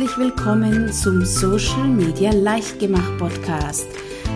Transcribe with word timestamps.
herzlich 0.00 0.18
willkommen 0.18 0.90
zum 0.90 1.26
Social 1.26 1.86
Media 1.88 2.32
Leichtgemacht 2.32 3.18
Podcast. 3.18 3.86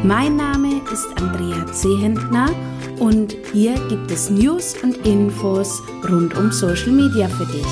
Mein 0.03 0.37
Name 0.37 0.83
ist 0.93 1.07
Andrea 1.17 1.65
Zehentner 1.73 2.51
und 2.99 3.35
hier 3.51 3.73
gibt 3.89 4.11
es 4.11 4.29
News 4.29 4.75
und 4.83 4.99
Infos 5.07 5.81
rund 6.07 6.37
um 6.37 6.53
Social 6.53 6.93
Media 6.93 7.29
für 7.29 7.47
dich. 7.47 7.65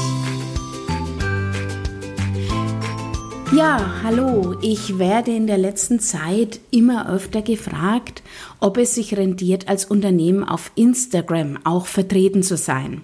Ja, 3.54 4.02
hallo, 4.02 4.56
ich 4.62 4.98
werde 4.98 5.32
in 5.32 5.46
der 5.46 5.59
letzten 5.59 6.00
Zeit 6.00 6.61
immer 6.70 7.12
öfter 7.12 7.43
gefragt, 7.43 8.22
ob 8.59 8.79
es 8.79 8.95
sich 8.95 9.18
rentiert, 9.18 9.68
als 9.68 9.84
Unternehmen 9.84 10.45
auf 10.45 10.72
Instagram 10.77 11.58
auch 11.64 11.85
vertreten 11.85 12.43
zu 12.43 12.57
sein. 12.57 13.02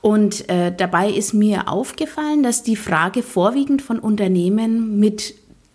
Und 0.00 0.48
äh, 0.48 0.74
dabei 0.74 1.10
ist 1.10 1.34
mir 1.34 1.68
aufgefallen, 1.68 2.42
dass 2.42 2.62
die 2.62 2.76
Frage 2.76 3.22
vorwiegend 3.22 3.82
von 3.82 3.98
Unternehmen 3.98 4.98
mit 4.98 5.34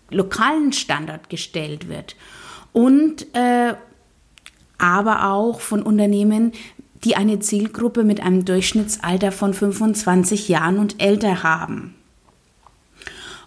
lokalen 0.10 0.74
Standard 0.74 1.30
gestellt 1.30 1.90
wird 1.90 2.16
und 2.74 3.28
äh, 3.36 3.74
aber 4.78 5.32
auch 5.32 5.62
von 5.62 5.82
Unternehmen, 5.82 6.52
die 7.04 7.16
eine 7.16 7.40
Zielgruppe 7.40 8.04
mit 8.04 8.20
einem 8.20 8.46
Durchschnittsalter 8.46 9.32
von 9.32 9.54
25 9.54 10.50
Jahren 10.50 10.80
und 10.80 11.02
älter 11.02 11.44
haben. 11.44 11.94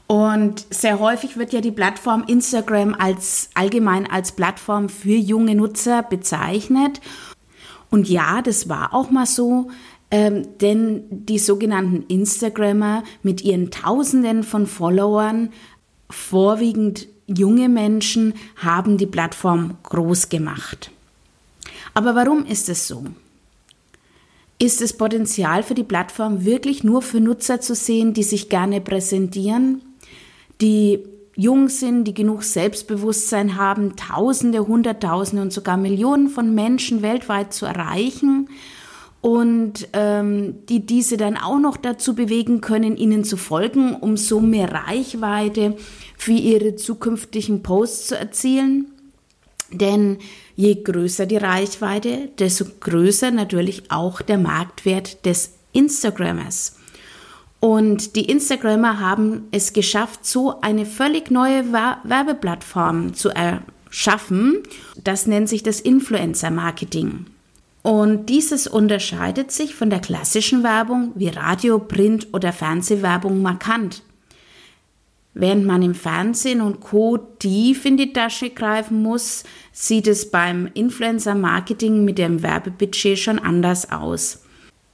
Und 0.06 0.64
sehr 0.70 1.00
häufig 1.00 1.36
wird 1.36 1.52
ja 1.52 1.60
die 1.60 1.70
Plattform 1.70 2.24
Instagram 2.26 2.94
als 2.98 3.50
allgemein 3.54 4.10
als 4.10 4.32
Plattform 4.32 4.88
für 4.88 5.16
junge 5.16 5.54
Nutzer 5.54 6.02
bezeichnet. 6.02 7.02
Und 7.90 8.08
ja, 8.08 8.40
das 8.40 8.70
war 8.70 8.94
auch 8.94 9.10
mal 9.10 9.26
so. 9.26 9.70
Ähm, 10.10 10.58
denn 10.60 11.04
die 11.10 11.38
sogenannten 11.38 12.04
Instagrammer 12.08 13.04
mit 13.22 13.42
ihren 13.42 13.70
Tausenden 13.70 14.42
von 14.42 14.66
Followern, 14.66 15.50
vorwiegend 16.08 17.08
junge 17.26 17.68
Menschen, 17.68 18.32
haben 18.56 18.96
die 18.96 19.06
Plattform 19.06 19.76
groß 19.82 20.30
gemacht. 20.30 20.90
Aber 21.92 22.14
warum 22.14 22.46
ist 22.46 22.70
es 22.70 22.88
so? 22.88 23.04
Ist 24.58 24.80
das 24.80 24.94
Potenzial 24.94 25.62
für 25.62 25.74
die 25.74 25.84
Plattform 25.84 26.44
wirklich 26.44 26.82
nur 26.84 27.02
für 27.02 27.20
Nutzer 27.20 27.60
zu 27.60 27.74
sehen, 27.74 28.14
die 28.14 28.22
sich 28.22 28.48
gerne 28.48 28.80
präsentieren, 28.80 29.82
die 30.62 31.00
jung 31.36 31.68
sind, 31.68 32.04
die 32.04 32.14
genug 32.14 32.42
Selbstbewusstsein 32.42 33.56
haben, 33.56 33.94
Tausende, 33.94 34.66
Hunderttausende 34.66 35.42
und 35.42 35.52
sogar 35.52 35.76
Millionen 35.76 36.28
von 36.28 36.54
Menschen 36.54 37.02
weltweit 37.02 37.52
zu 37.52 37.66
erreichen 37.66 38.48
und 39.20 39.88
ähm, 39.94 40.66
die 40.68 40.86
diese 40.86 41.16
dann 41.16 41.36
auch 41.36 41.58
noch 41.58 41.76
dazu 41.76 42.14
bewegen 42.14 42.60
können, 42.60 42.96
ihnen 42.96 43.24
zu 43.24 43.36
folgen, 43.36 43.94
um 43.94 44.16
so 44.16 44.40
mehr 44.40 44.72
Reichweite 44.72 45.76
für 46.16 46.32
ihre 46.32 46.76
zukünftigen 46.76 47.62
Posts 47.62 48.06
zu 48.08 48.18
erzielen. 48.18 48.86
Denn 49.70 50.18
je 50.56 50.82
größer 50.82 51.26
die 51.26 51.36
Reichweite, 51.36 52.30
desto 52.38 52.64
größer 52.80 53.30
natürlich 53.30 53.90
auch 53.90 54.22
der 54.22 54.38
Marktwert 54.38 55.26
des 55.26 55.54
Instagrammers. 55.72 56.76
Und 57.60 58.14
die 58.14 58.26
Instagrammer 58.30 59.00
haben 59.00 59.48
es 59.50 59.72
geschafft, 59.72 60.24
so 60.24 60.60
eine 60.60 60.86
völlig 60.86 61.30
neue 61.30 61.72
Werbeplattform 61.72 63.14
zu 63.14 63.30
erschaffen. 63.30 64.62
Das 65.02 65.26
nennt 65.26 65.48
sich 65.48 65.64
das 65.64 65.80
Influencer-Marketing. 65.80 67.26
Und 67.88 68.26
dieses 68.26 68.66
unterscheidet 68.66 69.50
sich 69.50 69.74
von 69.74 69.88
der 69.88 70.00
klassischen 70.00 70.62
Werbung 70.62 71.12
wie 71.14 71.28
Radio, 71.28 71.78
Print 71.78 72.28
oder 72.34 72.52
Fernsehwerbung 72.52 73.40
markant. 73.40 74.02
Während 75.32 75.64
man 75.64 75.80
im 75.80 75.94
Fernsehen 75.94 76.60
und 76.60 76.80
Co. 76.80 77.16
tief 77.16 77.86
in 77.86 77.96
die 77.96 78.12
Tasche 78.12 78.50
greifen 78.50 79.02
muss, 79.02 79.42
sieht 79.72 80.06
es 80.06 80.30
beim 80.30 80.68
Influencer-Marketing 80.74 82.04
mit 82.04 82.18
dem 82.18 82.42
Werbebudget 82.42 83.18
schon 83.18 83.38
anders 83.38 83.90
aus. 83.90 84.42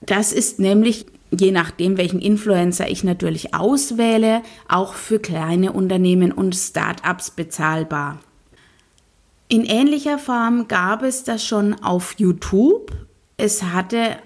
Das 0.03 0.33
ist 0.33 0.61
nämlich, 0.61 1.07
je 1.37 1.51
nachdem, 1.51 1.97
welchen 1.97 2.21
Influencer 2.21 2.89
ich 2.89 3.03
natürlich 3.03 3.55
auswähle, 3.55 4.43
auch 4.69 4.95
für 4.95 5.19
kleine 5.19 5.73
Unternehmen 5.73 6.31
und 6.31 6.55
Start-ups 6.55 7.33
bezahlbar. 7.33 8.21
In 9.55 9.65
ähnlicher 9.67 10.19
Form 10.19 10.67
gab 10.67 11.05
es 11.05 11.23
das 11.23 11.47
schon 11.47 11.75
auf 11.75 12.17
YouTube. 12.19 12.91
Es 13.37 13.63
hatte 13.63 14.17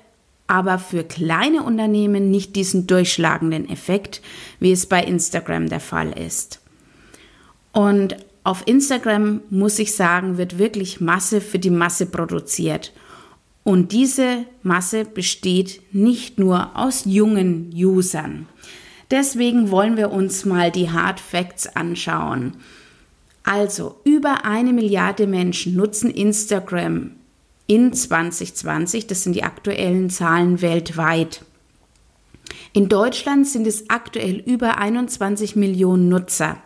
aber 0.46 0.78
für 0.78 1.04
kleine 1.04 1.64
Unternehmen 1.64 2.30
nicht 2.30 2.56
diesen 2.56 2.86
durchschlagenden 2.86 3.68
Effekt, 3.68 4.22
wie 4.58 4.72
es 4.72 4.86
bei 4.86 5.04
Instagram 5.04 5.68
der 5.68 5.80
Fall 5.80 6.18
ist. 6.18 6.62
Und 7.72 8.16
auf 8.42 8.62
Instagram, 8.64 9.42
muss 9.50 9.78
ich 9.78 9.94
sagen, 9.94 10.38
wird 10.38 10.56
wirklich 10.56 10.98
Masse 10.98 11.42
für 11.42 11.58
die 11.58 11.68
Masse 11.68 12.06
produziert. 12.06 12.94
Und 13.64 13.92
diese 13.92 14.46
Masse 14.62 15.04
besteht 15.04 15.82
nicht 15.92 16.38
nur 16.38 16.74
aus 16.74 17.02
jungen 17.04 17.70
Usern. 17.74 18.46
Deswegen 19.10 19.70
wollen 19.70 19.98
wir 19.98 20.10
uns 20.10 20.46
mal 20.46 20.70
die 20.70 20.88
Hard 20.88 21.20
Facts 21.20 21.66
anschauen. 21.66 22.54
Also 23.48 23.96
über 24.04 24.44
eine 24.44 24.74
Milliarde 24.74 25.26
Menschen 25.26 25.74
nutzen 25.74 26.10
Instagram 26.10 27.12
in 27.66 27.94
2020. 27.94 29.06
Das 29.06 29.22
sind 29.22 29.32
die 29.32 29.42
aktuellen 29.42 30.10
Zahlen 30.10 30.60
weltweit. 30.60 31.46
In 32.74 32.90
Deutschland 32.90 33.48
sind 33.48 33.66
es 33.66 33.88
aktuell 33.88 34.36
über 34.36 34.76
21 34.76 35.56
Millionen 35.56 36.10
Nutzer. 36.10 36.58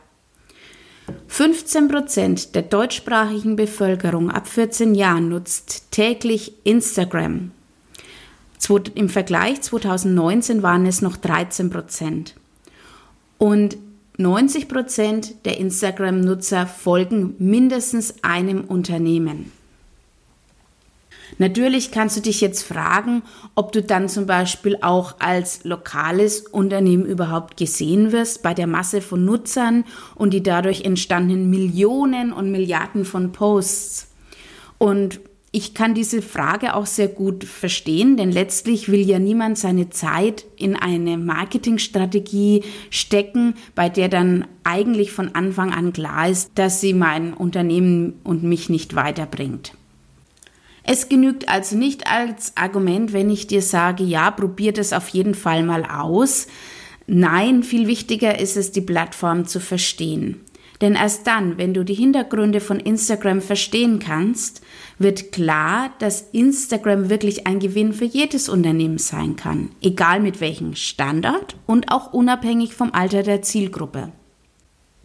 15 1.29 1.87
Prozent 1.87 2.55
der 2.57 2.63
deutschsprachigen 2.63 3.55
Bevölkerung 3.55 4.33
ab 4.33 4.49
14 4.49 4.97
Jahren 4.97 5.29
nutzt 5.29 5.93
täglich 5.93 6.53
Instagram. 6.65 7.53
Im 8.97 9.09
Vergleich 9.09 9.63
2019 9.63 10.65
waren 10.65 10.87
es 10.87 11.01
noch 11.01 11.17
13 11.17 11.71
Prozent. 11.71 12.35
Und 13.39 13.77
90 14.19 14.69
Prozent 14.69 15.45
der 15.47 15.59
Instagram-Nutzer 15.59 16.67
folgen 16.67 17.35
mindestens 17.39 18.23
einem 18.23 18.65
Unternehmen. 18.65 19.53
Natürlich 21.39 21.91
kannst 21.91 22.17
du 22.17 22.21
dich 22.21 22.43
jetzt 22.43 22.63
fragen, 22.63 23.23
ob 23.55 23.73
du 23.73 23.83
dann 23.83 24.09
zum 24.09 24.27
Beispiel 24.27 24.79
auch 24.83 25.17
als 25.19 25.65
lokales 25.65 26.41
Unternehmen 26.41 27.07
überhaupt 27.07 27.57
gesehen 27.57 28.13
wirst 28.13 28.43
bei 28.43 28.53
der 28.53 28.67
Masse 28.67 29.01
von 29.01 29.25
Nutzern 29.25 29.85
und 30.15 30.35
die 30.35 30.43
dadurch 30.43 30.85
entstandenen 30.85 31.49
Millionen 31.49 32.33
und 32.33 32.53
Milliarden 32.53 33.07
von 33.07 33.33
Posts. 33.33 34.09
Und 34.77 35.21
ich 35.55 35.75
kann 35.75 35.93
diese 35.93 36.23
Frage 36.23 36.75
auch 36.75 36.87
sehr 36.87 37.09
gut 37.09 37.45
verstehen, 37.45 38.17
denn 38.17 38.33
letztlich 38.33 38.91
will 38.91 39.03
ja 39.03 39.19
niemand 39.19 39.59
seine 39.59 39.91
Zeit 39.91 40.47
in 40.57 40.77
eine 40.77 41.19
Marketingstrategie 41.19 42.65
stecken, 42.89 43.55
bei 43.75 43.91
der 43.91 44.09
dann 44.09 44.47
eigentlich 44.65 45.13
von 45.13 45.35
Anfang 45.35 45.75
an 45.75 45.93
klar 45.93 46.31
ist, 46.31 46.53
dass 46.55 46.81
sie 46.81 46.95
mein 46.95 47.35
Unternehmen 47.35 48.15
und 48.25 48.43
mich 48.43 48.71
nicht 48.71 48.95
weiterbringt. 48.95 49.75
Es 50.85 51.11
genügt 51.11 51.51
also 51.51 51.77
nicht 51.77 52.11
als 52.11 52.57
Argument, 52.57 53.13
wenn 53.13 53.29
ich 53.29 53.47
dir 53.47 53.61
sage, 53.61 54.05
ja, 54.05 54.31
probier 54.31 54.73
das 54.73 54.95
auf 54.95 55.09
jeden 55.11 55.35
Fall 55.35 55.65
mal 55.65 55.85
aus. 55.85 56.47
Nein, 57.07 57.63
viel 57.63 57.87
wichtiger 57.87 58.41
ist 58.41 58.57
es, 58.57 58.73
die 58.73 58.81
Plattform 58.81 59.47
zu 59.47 59.61
verstehen. 59.61 60.41
Denn 60.83 60.97
erst 60.97 61.29
dann, 61.29 61.59
wenn 61.59 61.75
du 61.75 61.85
die 61.85 61.95
Hintergründe 61.95 62.61
von 62.61 62.81
Instagram 62.81 63.41
verstehen 63.41 64.01
kannst, 64.01 64.63
wird 64.99 65.31
klar, 65.31 65.91
dass 66.01 66.29
Instagram 66.33 67.09
wirklich 67.09 67.47
ein 67.47 67.61
Gewinn 67.61 67.93
für 67.93 68.05
jedes 68.05 68.49
Unternehmen 68.49 68.99
sein 68.99 69.37
kann, 69.37 69.71
egal 69.81 70.19
mit 70.19 70.41
welchem 70.41 70.75
Standard 70.75 71.57
und 71.67 71.93
auch 71.93 72.13
unabhängig 72.13 72.75
vom 72.75 72.93
Alter 72.93 73.23
der 73.23 73.43
Zielgruppe. 73.43 74.11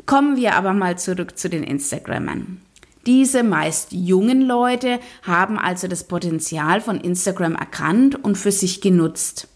Kommen 0.07 0.35
wir 0.35 0.55
aber 0.55 0.73
mal 0.73 0.97
zurück 0.97 1.37
zu 1.37 1.47
den 1.47 1.63
Instagrammern. 1.63 2.59
Diese 3.05 3.43
meist 3.43 3.91
jungen 3.91 4.41
Leute 4.41 4.99
haben 5.21 5.59
also 5.59 5.87
das 5.87 6.05
Potenzial 6.05 6.81
von 6.81 6.99
Instagram 6.99 7.53
erkannt 7.53 8.21
und 8.23 8.35
für 8.35 8.51
sich 8.51 8.81
genutzt. 8.81 9.47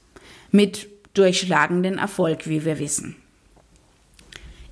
Mit 0.51 0.88
durchschlagenden 1.16 1.98
Erfolg, 1.98 2.48
wie 2.48 2.63
wir 2.63 2.78
wissen. 2.78 3.16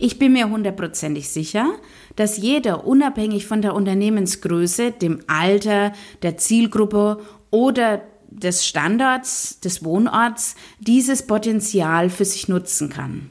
Ich 0.02 0.18
bin 0.18 0.32
mir 0.32 0.50
hundertprozentig 0.50 1.28
sicher, 1.28 1.74
dass 2.16 2.38
jeder 2.38 2.88
unabhängig 2.88 3.46
von 3.46 3.62
der 3.62 3.76
Unternehmensgröße, 3.76 4.92
dem 4.92 5.20
Alter, 5.28 5.92
der 6.22 6.38
Zielgruppe 6.38 7.20
oder 7.52 8.02
des 8.30 8.66
Standards, 8.66 9.60
des 9.60 9.84
Wohnorts 9.84 10.56
dieses 10.80 11.28
Potenzial 11.28 12.10
für 12.10 12.24
sich 12.24 12.48
nutzen 12.48 12.90
kann. 12.90 13.30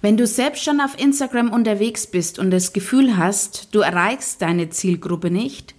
Wenn 0.00 0.16
du 0.16 0.26
selbst 0.26 0.64
schon 0.64 0.80
auf 0.80 0.98
Instagram 0.98 1.52
unterwegs 1.52 2.08
bist 2.08 2.40
und 2.40 2.50
das 2.50 2.72
Gefühl 2.72 3.16
hast, 3.16 3.68
du 3.72 3.78
erreichst 3.78 4.42
deine 4.42 4.70
Zielgruppe 4.70 5.30
nicht, 5.30 5.76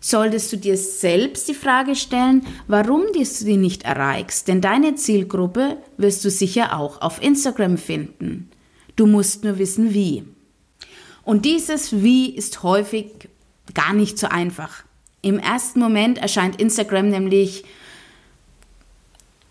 solltest 0.00 0.52
du 0.52 0.56
dir 0.56 0.76
selbst 0.76 1.48
die 1.48 1.54
Frage 1.54 1.94
stellen, 1.94 2.44
warum 2.66 3.02
du 3.14 3.24
sie 3.24 3.56
nicht 3.56 3.84
erreichst, 3.84 4.48
denn 4.48 4.60
deine 4.60 4.96
Zielgruppe 4.96 5.76
wirst 5.96 6.24
du 6.24 6.30
sicher 6.30 6.76
auch 6.76 7.00
auf 7.00 7.22
Instagram 7.22 7.78
finden. 7.78 8.50
Du 8.96 9.06
musst 9.06 9.44
nur 9.44 9.58
wissen, 9.58 9.92
wie. 9.92 10.24
Und 11.24 11.44
dieses 11.44 12.02
Wie 12.02 12.34
ist 12.34 12.62
häufig 12.62 13.28
gar 13.72 13.92
nicht 13.92 14.18
so 14.18 14.28
einfach. 14.28 14.84
Im 15.22 15.38
ersten 15.38 15.80
Moment 15.80 16.18
erscheint 16.18 16.60
Instagram 16.60 17.08
nämlich 17.08 17.64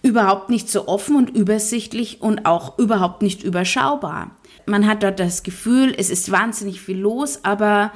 überhaupt 0.04 0.50
nicht 0.50 0.70
so 0.70 0.88
offen 0.88 1.16
und 1.16 1.30
übersichtlich 1.30 2.22
und 2.22 2.46
auch 2.46 2.78
überhaupt 2.78 3.22
nicht 3.22 3.44
überschaubar. 3.44 4.32
Man 4.66 4.86
hat 4.86 5.02
dort 5.02 5.20
das 5.20 5.44
Gefühl, 5.44 5.96
es 5.98 6.10
ist 6.10 6.32
wahnsinnig 6.32 6.82
viel 6.82 6.98
los, 6.98 7.40
aber 7.44 7.92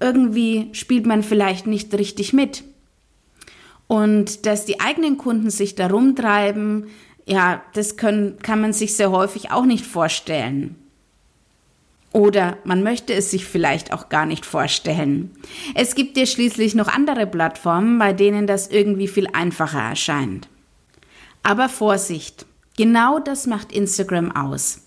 irgendwie 0.00 0.70
spielt 0.72 1.04
man 1.04 1.22
vielleicht 1.22 1.66
nicht 1.66 1.92
richtig 1.94 2.32
mit. 2.32 2.64
Und 3.88 4.46
dass 4.46 4.64
die 4.64 4.80
eigenen 4.80 5.18
Kunden 5.18 5.50
sich 5.50 5.74
darum 5.74 6.14
treiben, 6.14 6.86
ja, 7.26 7.62
das 7.74 7.96
können, 7.96 8.38
kann 8.38 8.60
man 8.60 8.72
sich 8.72 8.94
sehr 8.94 9.10
häufig 9.10 9.50
auch 9.50 9.64
nicht 9.64 9.84
vorstellen. 9.84 10.76
Oder 12.12 12.56
man 12.64 12.82
möchte 12.82 13.12
es 13.12 13.30
sich 13.30 13.44
vielleicht 13.44 13.92
auch 13.92 14.08
gar 14.08 14.24
nicht 14.24 14.46
vorstellen. 14.46 15.30
Es 15.74 15.94
gibt 15.94 16.16
ja 16.16 16.24
schließlich 16.24 16.74
noch 16.74 16.88
andere 16.88 17.26
Plattformen, 17.26 17.98
bei 17.98 18.12
denen 18.12 18.46
das 18.46 18.68
irgendwie 18.68 19.08
viel 19.08 19.28
einfacher 19.32 19.80
erscheint. 19.80 20.48
Aber 21.42 21.68
Vorsicht, 21.68 22.46
genau 22.76 23.18
das 23.18 23.46
macht 23.46 23.72
Instagram 23.72 24.34
aus. 24.34 24.80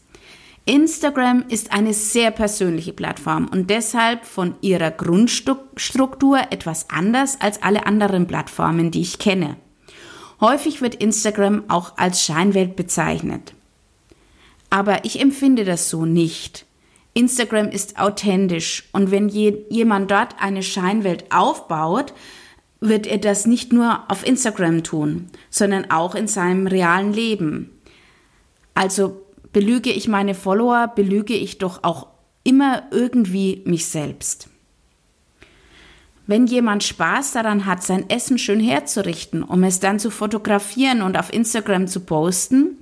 Instagram 0.66 1.46
ist 1.50 1.74
eine 1.74 1.94
sehr 1.94 2.30
persönliche 2.30 2.94
Plattform 2.94 3.48
und 3.48 3.70
deshalb 3.70 4.26
von 4.26 4.56
ihrer 4.62 4.92
Grundstruktur 4.92 6.40
etwas 6.52 6.90
anders 6.90 7.40
als 7.42 7.64
alle 7.64 7.88
anderen 7.88 8.28
Plattformen, 8.28 8.92
die 8.92 9.02
ich 9.02 9.18
kenne. 9.18 9.58
Häufig 10.40 10.82
wird 10.82 10.96
Instagram 10.96 11.64
auch 11.68 11.98
als 11.98 12.24
Scheinwelt 12.24 12.76
bezeichnet. 12.76 13.54
Aber 14.70 15.04
ich 15.04 15.20
empfinde 15.20 15.66
das 15.66 15.90
so 15.90 16.06
nicht. 16.06 16.66
Instagram 17.13 17.69
ist 17.69 18.00
authentisch 18.00 18.88
und 18.94 19.12
wenn 19.12 19.28
je, 19.28 19.66
jemand 19.69 20.12
dort 20.12 20.36
eine 20.40 20.63
Scheinwelt 20.63 21.25
aufbaut, 21.31 22.13
wird 22.80 23.06
er 23.06 23.18
das 23.18 23.46
nicht 23.46 23.74
nur 23.74 24.04
auf 24.10 24.25
Instagram 24.25 24.84
tun, 24.84 25.28
sondern 25.50 25.92
auch 25.92 26.16
in 26.16 26.28
seinem 26.28 26.68
realen 26.68 27.13
Leben. 27.13 27.69
Also 28.74 29.22
belüge 29.54 29.92
ich 29.92 30.08
meine 30.08 30.34
Follower, 30.34 30.92
belüge 30.96 31.36
ich 31.36 31.58
doch 31.58 31.84
auch 31.84 32.08
immer 32.44 32.84
irgendwie 32.92 33.62
mich 33.66 33.86
selbst. 33.86 34.50
Wenn 36.28 36.48
jemand 36.48 36.84
Spaß 36.84 37.34
daran 37.34 37.66
hat, 37.66 37.84
sein 37.84 38.10
Essen 38.10 38.38
schön 38.38 38.62
herzurichten, 38.62 39.44
um 39.44 39.63
es 39.63 39.80
dann 39.80 40.00
zu 40.00 40.10
fotografieren 40.10 41.02
und 41.02 41.19
auf 41.19 41.34
Instagram 41.34 41.88
zu 41.88 42.00
posten, 42.00 42.78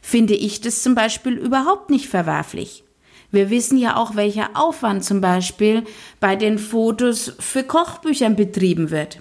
finde 0.00 0.34
ich 0.34 0.60
das 0.60 0.82
zum 0.82 0.94
Beispiel 0.94 1.34
überhaupt 1.34 1.90
nicht 1.90 2.08
verwerflich. 2.08 2.85
Wir 3.30 3.50
wissen 3.50 3.78
ja 3.78 3.96
auch, 3.96 4.16
welcher 4.16 4.50
Aufwand 4.54 5.04
zum 5.04 5.20
Beispiel 5.20 5.84
bei 6.20 6.36
den 6.36 6.58
Fotos 6.58 7.32
für 7.38 7.64
Kochbüchern 7.64 8.36
betrieben 8.36 8.90
wird. 8.90 9.20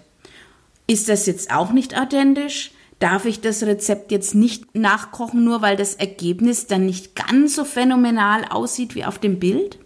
Ist 0.87 1.09
das 1.09 1.25
jetzt 1.25 1.51
auch 1.51 1.71
nicht 1.71 1.97
authentisch? 1.99 2.71
Darf 2.99 3.25
ich 3.25 3.41
das 3.41 3.63
Rezept 3.63 4.11
jetzt 4.11 4.35
nicht 4.35 4.75
nachkochen, 4.75 5.43
nur 5.43 5.61
weil 5.61 5.75
das 5.75 5.95
Ergebnis 5.95 6.67
dann 6.67 6.85
nicht 6.85 7.15
ganz 7.15 7.55
so 7.55 7.65
phänomenal 7.65 8.45
aussieht 8.49 8.95
wie 8.95 9.03
auf 9.03 9.19
dem 9.19 9.39
Bild? 9.39 9.79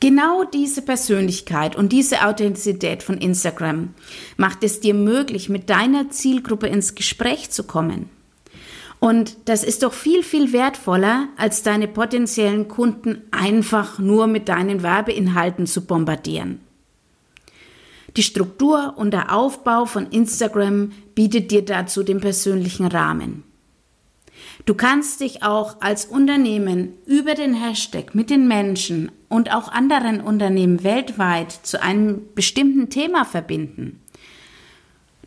Genau 0.00 0.44
diese 0.44 0.82
Persönlichkeit 0.82 1.76
und 1.76 1.92
diese 1.92 2.26
Authentizität 2.26 3.02
von 3.02 3.18
Instagram 3.18 3.94
macht 4.36 4.62
es 4.62 4.80
dir 4.80 4.94
möglich, 4.94 5.48
mit 5.48 5.70
deiner 5.70 6.10
Zielgruppe 6.10 6.66
ins 6.66 6.94
Gespräch 6.94 7.50
zu 7.50 7.64
kommen. 7.64 8.10
Und 9.04 9.36
das 9.50 9.64
ist 9.64 9.82
doch 9.82 9.92
viel, 9.92 10.22
viel 10.22 10.54
wertvoller, 10.54 11.28
als 11.36 11.62
deine 11.62 11.88
potenziellen 11.88 12.68
Kunden 12.68 13.20
einfach 13.32 13.98
nur 13.98 14.26
mit 14.26 14.48
deinen 14.48 14.82
Werbeinhalten 14.82 15.66
zu 15.66 15.84
bombardieren. 15.84 16.60
Die 18.16 18.22
Struktur 18.22 18.94
und 18.96 19.10
der 19.10 19.36
Aufbau 19.36 19.84
von 19.84 20.06
Instagram 20.06 20.92
bietet 21.14 21.50
dir 21.50 21.62
dazu 21.62 22.02
den 22.02 22.22
persönlichen 22.22 22.86
Rahmen. 22.86 23.42
Du 24.64 24.72
kannst 24.72 25.20
dich 25.20 25.42
auch 25.42 25.82
als 25.82 26.06
Unternehmen 26.06 26.94
über 27.04 27.34
den 27.34 27.52
Hashtag 27.52 28.14
mit 28.14 28.30
den 28.30 28.48
Menschen 28.48 29.12
und 29.28 29.52
auch 29.52 29.70
anderen 29.70 30.22
Unternehmen 30.22 30.82
weltweit 30.82 31.52
zu 31.52 31.82
einem 31.82 32.22
bestimmten 32.34 32.88
Thema 32.88 33.26
verbinden. 33.26 34.00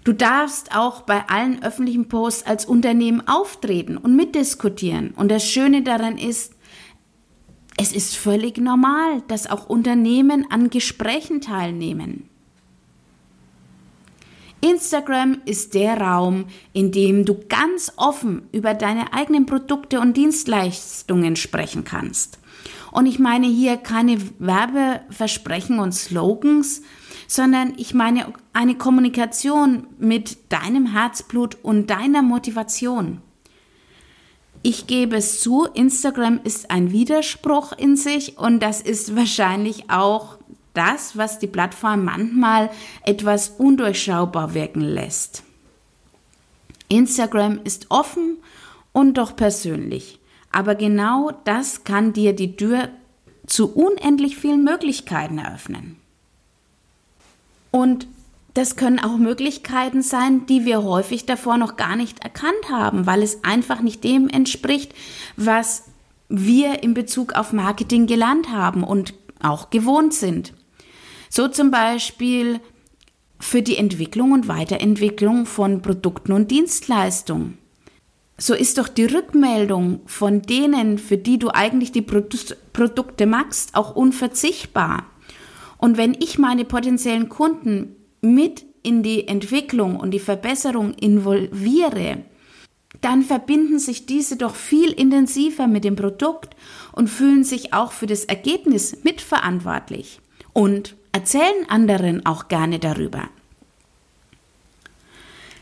Du 0.07 0.13
darfst 0.13 0.74
auch 0.74 1.01
bei 1.01 1.27
allen 1.27 1.62
öffentlichen 1.63 2.07
Posts 2.07 2.45
als 2.45 2.63
Unternehmen 2.63 3.27
auftreten 3.27 3.98
und 3.98 4.15
mitdiskutieren. 4.15 5.12
Und 5.12 5.30
das 5.30 5.45
Schöne 5.45 5.83
daran 5.83 6.18
ist, 6.18 6.54
es 7.75 7.92
ist 7.92 8.15
völlig 8.15 8.57
normal, 8.57 9.21
dass 9.27 9.51
auch 9.51 9.68
Unternehmen 9.68 10.50
an 10.50 10.69
Gesprächen 10.69 11.42
teilnehmen. 11.42 12.30
Instagram 14.62 15.42
ist 15.44 15.74
der 15.74 16.00
Raum, 16.00 16.45
in 16.71 16.94
dem 16.94 17.25
du 17.25 17.39
ganz 17.50 17.92
offen 17.98 18.48
über 18.53 18.75
deine 18.75 19.12
eigenen 19.12 19.45
Produkte 19.45 20.00
und 20.00 20.15
Dienstleistungen 20.15 21.36
sprechen 21.36 21.83
kannst. 21.83 22.39
Und 22.92 23.06
ich 23.06 23.19
meine 23.19 23.48
hier 23.48 23.78
keine 23.78 24.18
Werbeversprechen 24.39 25.80
und 25.80 25.94
Slogans, 25.94 26.81
sondern 27.28 27.74
ich 27.78 27.94
meine 27.94 28.34
eine 28.54 28.75
Kommunikation 28.75 29.88
mit 30.00 30.51
deinem 30.51 30.88
Herzblut 30.88 31.57
und 31.62 31.89
deiner 31.89 32.22
Motivation. 32.22 33.22
Ich 34.63 34.88
gebe 34.88 35.18
es 35.18 35.39
zu, 35.42 35.66
Instagram 35.74 36.39
ist 36.44 36.72
ein 36.72 36.92
Widerspruch 36.92 37.74
in 37.74 37.95
sich 37.95 38.38
und 38.38 38.60
das 38.62 38.81
ist 38.81 39.16
wahrscheinlich 39.16 39.89
auch 39.89 40.38
das, 40.74 41.18
was 41.18 41.39
die 41.39 41.48
Plattform 41.48 42.06
manchmal 42.06 42.69
etwas 43.04 43.50
undurchschaubar 43.57 44.54
wirken 44.54 44.81
lässt. 44.81 45.44
Instagram 46.89 47.60
ist 47.63 47.88
offen 47.89 48.38
und 48.94 49.18
doch 49.18 49.36
persönlich. 49.36 50.19
Aber 50.57 50.74
genau 50.74 51.30
das 51.44 51.83
kann 51.83 52.13
dir 52.13 52.33
die 52.33 52.56
Tür 52.56 52.89
zu 53.45 53.75
unendlich 53.75 54.38
vielen 54.38 54.63
Möglichkeiten 54.63 55.38
eröffnen. 55.38 55.98
Und 57.69 58.07
das 58.56 58.75
können 58.75 58.98
auch 58.98 59.18
Möglichkeiten 59.18 60.01
sein, 60.01 60.48
die 60.48 60.65
wir 60.65 60.82
häufig 60.82 61.27
davor 61.27 61.58
noch 61.58 61.75
gar 61.75 61.96
nicht 61.96 62.24
erkannt 62.24 62.72
haben, 62.72 63.05
weil 63.05 63.22
es 63.22 63.43
einfach 63.43 63.82
nicht 63.82 64.03
dem 64.03 64.29
entspricht, 64.29 64.96
was 65.36 65.84
wir 66.27 66.82
in 66.82 66.96
Bezug 66.96 67.34
auf 67.34 67.53
Marketing 67.53 68.08
gelernt 68.08 68.50
haben 68.50 68.84
und 68.84 69.13
auch 69.39 69.70
gewohnt 69.70 70.15
sind. 70.15 70.55
So 71.29 71.48
zum 71.48 71.70
Beispiel 71.70 72.62
für 73.39 73.62
die 73.62 73.77
Entwicklung 73.77 74.32
und 74.32 74.48
Weiterentwicklung 74.48 75.46
von 75.46 75.84
Produkten 75.84 76.32
und 76.32 76.50
Dienstleistungen. 76.50 77.60
So 78.39 78.53
ist 78.53 78.77
doch 78.77 78.88
die 78.88 79.06
Rückmeldung 79.06 80.01
von 80.06 80.44
denen, 80.44 81.00
für 81.00 81.17
die 81.17 81.39
du 81.39 81.50
eigentlich 81.50 81.91
die 81.91 82.03
Produkte 82.03 83.25
magst, 83.25 83.75
auch 83.75 83.96
unverzichtbar. 83.96 85.06
Und 85.77 85.98
wenn 85.98 86.13
ich 86.13 86.38
meine 86.38 86.63
potenziellen 86.63 87.29
Kunden 87.29 87.96
mit 88.22 88.63
in 88.84 89.01
die 89.01 89.27
Entwicklung 89.27 90.00
und 90.00 90.12
die 90.12 90.20
Verbesserung 90.20 90.94
involviere, 90.94 92.24
dann 93.01 93.24
verbinden 93.24 93.79
sich 93.79 94.06
diese 94.06 94.38
doch 94.38 94.56
viel 94.56 94.91
intensiver 94.91 95.67
mit 95.67 95.84
dem 95.84 95.96
Produkt 95.96 96.56
und 96.94 97.10
fühlen 97.10 97.44
sich 97.44 97.74
auch 97.74 97.91
für 97.91 98.08
das 98.08 98.24
Ergebnis 98.25 99.03
mitverantwortlich. 99.03 100.20
Und 100.53 100.96
erzählen 101.12 101.70
anderen 101.70 102.25
auch 102.25 102.48
gerne 102.48 102.79
darüber. 102.79 103.29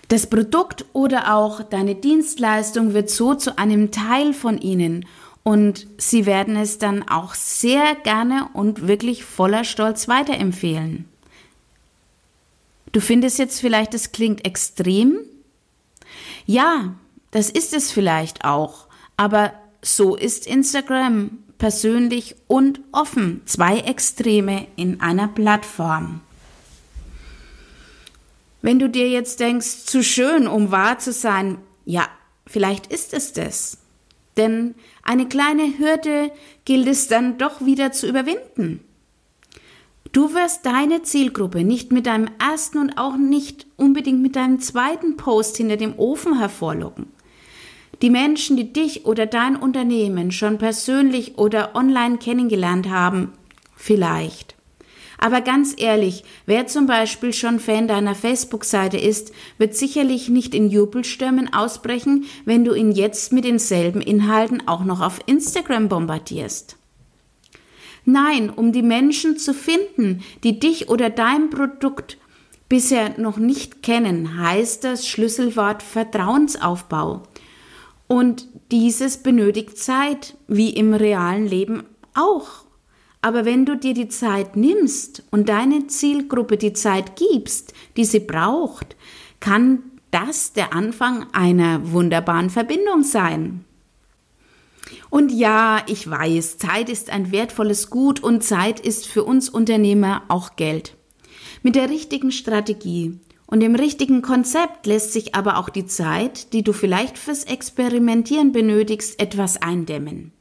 Das 0.08 0.28
Produkt 0.28 0.86
oder 0.94 1.36
auch 1.36 1.64
deine 1.64 1.96
Dienstleistung 1.96 2.94
wird 2.94 3.10
so 3.10 3.34
zu 3.34 3.58
einem 3.58 3.92
Teil 3.92 4.34
von 4.34 4.60
ihnen 4.60 5.06
und 5.44 5.88
sie 5.98 6.26
werden 6.26 6.56
es 6.56 6.78
dann 6.78 7.08
auch 7.08 7.34
sehr 7.34 7.96
gerne 8.04 8.50
und 8.54 8.88
wirklich 8.88 9.24
voller 9.24 9.64
Stolz 9.64 10.08
weiterempfehlen. 10.08 11.06
Du 12.92 13.02
findest 13.02 13.40
jetzt 13.40 13.60
vielleicht, 13.60 13.94
es 13.94 14.12
klingt 14.12 14.46
extrem? 14.46 15.18
Ja, 16.46 16.96
das 17.32 17.50
ist 17.50 17.74
es 17.74 17.92
vielleicht 17.92 18.46
auch, 18.46 18.88
aber 19.18 19.54
so 19.82 20.16
ist 20.16 20.48
Instagram 20.48 21.32
persönlich 21.58 22.36
und 22.48 22.80
offen. 22.92 23.42
Zwei 23.46 23.80
Extreme 23.80 24.68
in 24.76 25.02
einer 25.02 25.28
Plattform. 25.28 26.22
Wenn 28.66 28.80
du 28.80 28.90
dir 28.90 29.08
jetzt 29.08 29.42
denkst, 29.42 29.86
zu 29.86 30.02
schön, 30.02 30.48
um 30.48 30.72
wahr 30.72 30.98
zu 30.98 31.12
sein, 31.12 31.60
ja, 31.86 32.08
vielleicht 32.48 32.88
ist 32.88 33.14
es 33.14 33.32
das. 33.32 33.78
Denn 34.38 34.74
eine 35.04 35.28
kleine 35.28 35.78
Hürde 35.78 36.32
gilt 36.66 36.88
es 36.88 37.08
dann 37.08 37.38
doch 37.38 37.64
wieder 37.64 37.92
zu 37.92 38.08
überwinden. 38.08 38.80
Du 40.14 40.34
wirst 40.34 40.66
deine 40.66 41.04
Zielgruppe 41.04 41.64
nicht 41.64 41.92
mit 41.92 42.08
deinem 42.08 42.28
ersten 42.40 42.80
und 42.80 42.98
auch 42.98 43.18
nicht 43.18 43.68
unbedingt 43.78 44.24
mit 44.24 44.36
deinem 44.36 44.60
zweiten 44.60 45.16
Post 45.16 45.58
hinter 45.58 45.78
dem 45.78 46.00
Ofen 46.00 46.40
hervorlocken. 46.40 47.06
Die 48.02 48.10
Menschen, 48.10 48.58
die 48.58 48.74
dich 48.74 49.06
oder 49.06 49.28
dein 49.28 49.58
Unternehmen 49.58 50.32
schon 50.32 50.58
persönlich 50.58 51.38
oder 51.38 51.76
online 51.76 52.18
kennengelernt 52.18 52.90
haben, 52.90 53.34
vielleicht. 53.76 54.56
Aber 55.26 55.42
ganz 55.42 55.74
ehrlich, 55.76 56.24
wer 56.46 56.68
zum 56.68 56.86
Beispiel 56.86 57.34
schon 57.34 57.60
Fan 57.60 57.88
deiner 57.88 58.14
Facebook-Seite 58.14 58.98
ist, 58.98 59.32
wird 59.58 59.74
sicherlich 59.74 60.30
nicht 60.30 60.54
in 60.54 60.70
Jubelstürmen 60.70 61.52
ausbrechen, 61.52 62.26
wenn 62.46 62.64
du 62.64 62.76
ihn 62.76 62.92
jetzt 62.92 63.34
mit 63.34 63.44
denselben 63.44 64.02
Inhalten 64.02 64.68
auch 64.68 64.84
noch 64.84 65.02
auf 65.02 65.20
Instagram 65.26 65.90
bombardierst. 65.90 66.78
Nein, 68.06 68.52
um 68.52 68.72
die 68.72 68.84
Menschen 68.84 69.40
zu 69.40 69.56
finden, 69.56 70.22
die 70.44 70.60
dich 70.60 70.90
oder 70.90 71.10
dein 71.10 71.50
Produkt 71.50 72.20
bisher 72.70 73.18
noch 73.18 73.38
nicht 73.38 73.82
kennen, 73.82 74.38
heißt 74.38 74.84
das 74.84 75.08
Schlüsselwort 75.08 75.82
Vertrauensaufbau. 75.82 77.24
Und 78.06 78.48
dieses 78.70 79.18
benötigt 79.18 79.80
Zeit, 79.80 80.38
wie 80.48 80.70
im 80.70 80.94
realen 80.94 81.48
Leben 81.48 81.82
auch. 82.14 82.65
Aber 83.26 83.44
wenn 83.44 83.66
du 83.66 83.76
dir 83.76 83.96
die 83.96 84.08
Zeit 84.08 84.56
nimmst 84.56 85.24
und 85.32 85.50
deine 85.50 85.88
Zielgruppe 85.88 86.58
die 86.58 86.74
Zeit 86.74 87.16
gibst, 87.16 87.74
die 87.98 88.06
sie 88.06 88.20
braucht, 88.20 88.96
kann 89.40 89.80
das 90.12 90.54
der 90.54 90.74
Anfang 90.74 91.26
einer 91.34 91.92
wunderbaren 91.92 92.52
Verbindung 92.52 93.02
sein. 93.02 93.66
Und 95.10 95.32
ja, 95.32 95.82
ich 95.88 96.08
weiß, 96.08 96.60
Zeit 96.60 96.88
ist 96.88 97.10
ein 97.10 97.32
wertvolles 97.32 97.90
Gut 97.90 98.20
und 98.22 98.44
Zeit 98.44 98.80
ist 98.80 99.08
für 99.08 99.24
uns 99.24 99.50
Unternehmer 99.50 100.22
auch 100.28 100.56
Geld. 100.56 100.96
Mit 101.64 101.74
der 101.74 101.90
richtigen 101.90 102.32
Strategie 102.32 103.20
und 103.48 103.62
dem 103.62 103.74
richtigen 103.74 104.22
Konzept 104.22 104.86
lässt 104.86 105.14
sich 105.14 105.34
aber 105.34 105.58
auch 105.58 105.70
die 105.70 105.88
Zeit, 105.88 106.54
die 106.54 106.62
du 106.62 106.74
vielleicht 106.74 107.18
fürs 107.18 107.44
Experimentieren 107.44 108.52
benötigst, 108.52 109.20
etwas 109.20 109.60
eindämmen. 109.60 110.32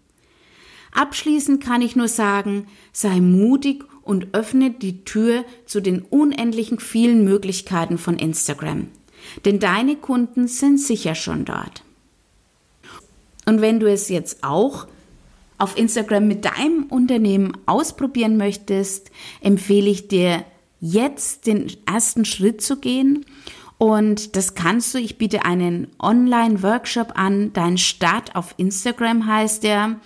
Abschließend 0.94 1.62
kann 1.62 1.82
ich 1.82 1.96
nur 1.96 2.08
sagen, 2.08 2.66
sei 2.92 3.20
mutig 3.20 3.84
und 4.02 4.32
öffne 4.32 4.70
die 4.70 5.04
Tür 5.04 5.44
zu 5.66 5.80
den 5.80 6.02
unendlichen 6.02 6.78
vielen 6.78 7.24
Möglichkeiten 7.24 7.98
von 7.98 8.16
Instagram. 8.16 8.88
Denn 9.44 9.58
deine 9.58 9.96
Kunden 9.96 10.48
sind 10.48 10.80
sicher 10.80 11.14
schon 11.14 11.44
dort. 11.44 11.82
Und 13.44 13.60
wenn 13.60 13.80
du 13.80 13.90
es 13.90 14.08
jetzt 14.08 14.44
auch 14.44 14.86
auf 15.58 15.76
Instagram 15.76 16.28
mit 16.28 16.44
deinem 16.44 16.84
Unternehmen 16.84 17.56
ausprobieren 17.66 18.36
möchtest, 18.36 19.10
empfehle 19.40 19.90
ich 19.90 20.08
dir 20.08 20.44
jetzt 20.80 21.46
den 21.46 21.72
ersten 21.86 22.24
Schritt 22.24 22.62
zu 22.62 22.78
gehen. 22.78 23.24
Und 23.78 24.36
das 24.36 24.54
kannst 24.54 24.94
du. 24.94 24.98
Ich 24.98 25.18
biete 25.18 25.44
einen 25.44 25.88
Online-Workshop 25.98 27.12
an. 27.16 27.52
Dein 27.52 27.78
Start 27.78 28.36
auf 28.36 28.54
Instagram 28.58 29.26
heißt 29.26 29.62
der. 29.64 30.00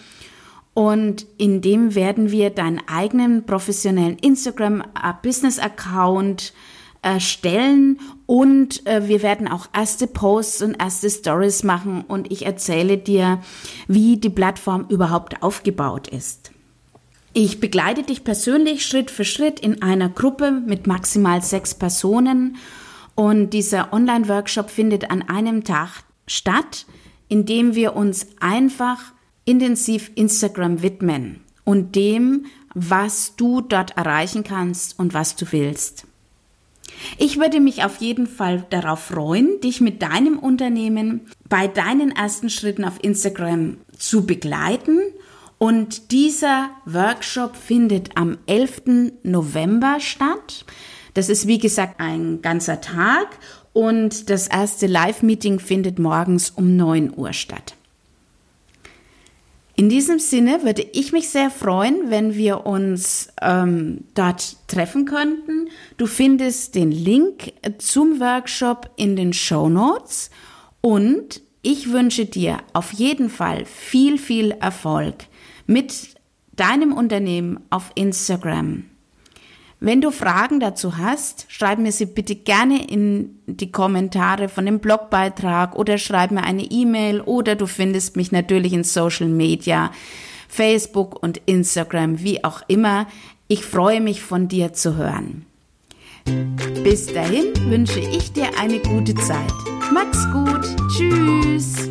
Und 0.79 1.27
in 1.39 1.61
dem 1.61 1.97
werden 1.97 2.31
wir 2.31 2.51
deinen 2.51 2.81
eigenen 2.87 3.45
professionellen 3.45 4.17
Instagram-Business-Account 4.17 6.53
erstellen 7.03 7.99
und 8.27 8.87
äh, 8.87 9.09
wir 9.09 9.23
werden 9.23 9.49
auch 9.49 9.67
erste 9.73 10.07
Posts 10.07 10.63
und 10.63 10.81
erste 10.81 11.11
Stories 11.11 11.65
machen. 11.65 12.05
Und 12.07 12.31
ich 12.31 12.47
erzähle 12.47 12.97
dir, 12.97 13.43
wie 13.89 14.19
die 14.19 14.31
Plattform 14.31 14.87
überhaupt 14.89 15.43
aufgebaut 15.43 16.07
ist. 16.07 16.53
Ich 17.33 17.59
begleite 17.59 18.05
dich 18.05 18.23
persönlich 18.23 18.87
Schritt 18.87 19.11
für 19.11 19.25
Schritt 19.25 19.59
in 19.59 19.83
einer 19.83 20.09
Gruppe 20.09 20.53
mit 20.53 20.87
maximal 20.87 21.43
sechs 21.43 21.75
Personen. 21.75 22.57
Und 23.17 23.51
dieser 23.51 23.93
Online-Workshop 23.93 24.71
findet 24.71 25.11
an 25.11 25.29
einem 25.29 25.65
Tag 25.65 26.05
statt, 26.29 26.87
in 27.27 27.47
dem 27.47 27.75
wir 27.75 27.97
uns 27.97 28.29
einfach 28.39 29.01
intensiv 29.49 30.11
Instagram 30.15 30.83
widmen 30.83 31.41
und 31.65 31.97
dem, 31.97 32.45
was 32.75 33.35
du 33.37 33.63
dort 33.63 33.97
erreichen 33.97 34.45
kannst 34.45 34.99
und 34.99 35.15
was 35.15 35.37
du 35.37 35.47
willst. 35.51 36.05
Ich 37.17 37.39
würde 37.39 37.61
mich 37.61 37.83
auf 37.83 37.97
jeden 37.97 38.27
Fall 38.27 38.67
darauf 38.69 39.01
freuen, 39.01 39.61
dich 39.61 39.81
mit 39.81 40.03
deinem 40.03 40.39
Unternehmen 40.39 41.23
bei 41.49 41.67
deinen 41.67 42.11
ersten 42.11 42.51
Schritten 42.51 42.85
auf 42.85 43.03
Instagram 43.03 43.79
zu 43.97 44.27
begleiten 44.27 45.01
und 45.57 46.13
dieser 46.13 46.71
Workshop 46.85 47.57
findet 47.57 48.17
am 48.17 48.37
11. 48.47 49.13
November 49.23 49.99
statt. 50.01 50.67
Das 51.15 51.31
ist 51.31 51.47
wie 51.47 51.59
gesagt 51.59 52.01
ein 52.01 52.43
ganzer 52.43 52.83
Tag 52.83 53.39
und 53.73 54.29
das 54.29 54.47
erste 54.47 54.87
Live-Meeting 54.87 55.59
findet 55.59 55.99
morgens 55.99 56.51
um 56.51 56.77
9 56.77 57.17
Uhr 57.17 57.33
statt. 57.33 57.78
In 59.79 59.89
diesem 59.89 60.19
Sinne 60.19 60.65
würde 60.65 60.83
ich 60.83 61.13
mich 61.13 61.29
sehr 61.29 61.53
freuen, 61.53 62.11
wenn 62.11 62.35
wir 62.35 62.67
uns 62.67 63.29
ähm, 63.41 64.07
dort 64.13 64.57
treffen 64.67 65.05
könnten. 65.05 65.69
Du 65.97 66.07
findest 66.07 66.75
den 66.75 66.91
Link 66.91 67.53
zum 67.79 68.19
Workshop 68.19 68.91
in 68.97 69.15
den 69.15 69.33
Show 69.33 69.69
Notes 69.69 70.31
und 70.81 71.43
ich 71.63 71.93
wünsche 71.93 72.27
dir 72.27 72.59
auf 72.73 72.93
jeden 72.93 73.31
Fall 73.31 73.67
viel, 73.67 74.19
viel 74.19 74.51
Erfolg 74.51 75.15
mit 75.69 75.95
deinem 76.57 76.93
Unternehmen 76.93 77.61
auf 77.71 77.93
Instagram. 77.95 78.83
Wenn 79.81 80.01
du 80.01 80.11
Fragen 80.11 80.59
dazu 80.59 80.97
hast, 80.97 81.47
schreib 81.49 81.79
mir 81.79 81.93
sie 81.93 82.07
bitte 82.07 82.35
gerne 82.35 82.89
in 82.91 83.39
die 83.47 83.71
Kommentare 83.71 84.49
von 84.49 84.67
dem 84.67 84.81
Blogbeitrag 84.81 85.77
oder 85.77 85.99
schreib 85.99 86.33
mir 86.33 86.43
eine 86.43 86.65
E-Mail 86.65 87.21
oder 87.21 87.55
du 87.55 87.67
findest 87.67 88.17
mich 88.17 88.33
natürlich 88.33 88.73
in 88.73 88.83
Social 88.83 89.29
Media, 89.29 89.93
Facebook 90.49 91.23
und 91.23 91.41
Instagram, 91.47 92.23
wie 92.23 92.43
auch 92.43 92.63
immer. 92.67 93.07
Ich 93.47 93.65
freue 93.65 94.01
mich 94.01 94.21
von 94.21 94.49
dir 94.49 94.73
zu 94.73 94.97
hören. 94.97 95.47
Bis 96.83 97.07
dahin 97.07 97.53
wünsche 97.71 98.01
ich 98.01 98.33
dir 98.33 98.49
eine 98.59 98.81
gute 98.81 99.15
Zeit. 99.15 99.53
Mach's 99.93 100.27
gut. 100.33 100.77
Tschüss. 100.91 101.89